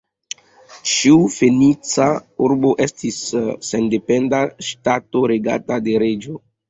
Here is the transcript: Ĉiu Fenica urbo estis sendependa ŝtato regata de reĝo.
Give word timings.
Ĉiu 0.91 1.17
Fenica 1.33 2.07
urbo 2.47 2.71
estis 2.85 3.19
sendependa 3.67 4.41
ŝtato 4.71 5.23
regata 5.35 5.79
de 5.89 5.95
reĝo. 6.07 6.35